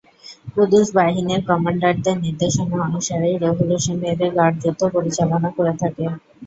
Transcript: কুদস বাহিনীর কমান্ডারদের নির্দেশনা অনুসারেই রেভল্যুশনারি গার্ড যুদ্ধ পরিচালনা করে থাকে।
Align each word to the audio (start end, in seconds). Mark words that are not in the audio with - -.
কুদস 0.53 0.87
বাহিনীর 0.95 1.41
কমান্ডারদের 1.49 2.15
নির্দেশনা 2.19 2.75
অনুসারেই 2.87 3.35
রেভল্যুশনারি 3.37 4.27
গার্ড 4.37 4.55
যুদ্ধ 4.63 4.81
পরিচালনা 4.95 5.49
করে 5.57 5.73
থাকে। 5.81 6.05